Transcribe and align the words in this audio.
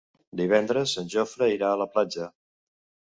Divendres 0.39 0.93
en 1.01 1.11
Jofre 1.15 1.49
irà 1.57 1.69
a 1.73 1.77
la 1.83 1.87
platja. 1.99 2.31